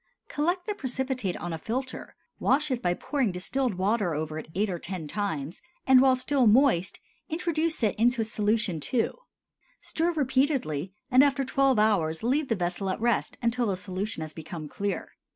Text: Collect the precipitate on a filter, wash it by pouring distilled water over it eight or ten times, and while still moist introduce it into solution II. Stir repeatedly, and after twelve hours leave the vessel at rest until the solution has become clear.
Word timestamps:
Collect 0.27 0.65
the 0.65 0.73
precipitate 0.73 1.37
on 1.37 1.53
a 1.53 1.59
filter, 1.59 2.15
wash 2.39 2.71
it 2.71 2.81
by 2.81 2.95
pouring 2.95 3.31
distilled 3.31 3.75
water 3.75 4.15
over 4.15 4.39
it 4.39 4.47
eight 4.55 4.67
or 4.67 4.79
ten 4.79 5.07
times, 5.07 5.61
and 5.85 6.01
while 6.01 6.15
still 6.15 6.47
moist 6.47 6.99
introduce 7.29 7.83
it 7.83 7.93
into 7.99 8.23
solution 8.23 8.79
II. 8.91 9.11
Stir 9.79 10.11
repeatedly, 10.11 10.91
and 11.11 11.23
after 11.23 11.43
twelve 11.43 11.77
hours 11.77 12.23
leave 12.23 12.47
the 12.47 12.55
vessel 12.55 12.89
at 12.89 12.99
rest 12.99 13.37
until 13.43 13.67
the 13.67 13.77
solution 13.77 14.21
has 14.21 14.33
become 14.33 14.67
clear. 14.67 15.11